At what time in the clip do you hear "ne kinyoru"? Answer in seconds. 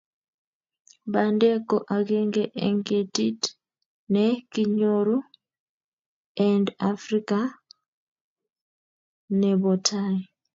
4.13-5.17